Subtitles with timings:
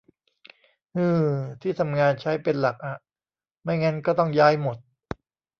[0.95, 1.25] ฮือ
[1.61, 2.95] ที่ทำงานใช้ เป็นหลักอะ
[3.63, 4.77] ไม่งั้นก็ต้องย้ายหมด